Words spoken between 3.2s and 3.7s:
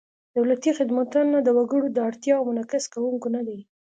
نهدي.